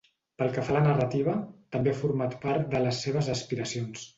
Pel 0.41 0.47
que 0.55 0.63
fa 0.69 0.73
a 0.73 0.75
la 0.77 0.81
narrativa, 0.85 1.35
també 1.77 1.93
ha 1.93 1.99
format 1.99 2.35
part 2.47 2.67
de 2.73 2.83
les 2.87 3.03
seves 3.07 3.31
aspiracions. 3.39 4.09